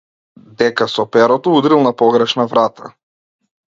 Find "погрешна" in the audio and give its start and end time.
2.03-2.47